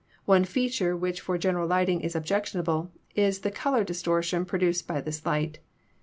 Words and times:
One 0.25 0.45
feature, 0.45 0.97
which 0.97 1.21
for 1.21 1.37
gen 1.37 1.53
eral 1.53 1.69
lighting 1.69 2.01
is 2.01 2.15
objectionable, 2.15 2.89
is 3.13 3.41
the 3.41 3.51
color 3.51 3.83
distortion 3.83 4.45
pro 4.45 4.57
duced 4.57 4.87
by 4.87 4.99
this 4.99 5.27
light. 5.27 5.59